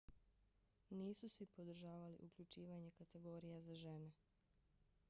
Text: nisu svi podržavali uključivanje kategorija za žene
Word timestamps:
nisu 0.91 1.29
svi 1.29 1.45
podržavali 1.45 2.17
uključivanje 2.19 2.91
kategorija 2.97 3.61
za 3.61 3.75
žene 3.75 4.11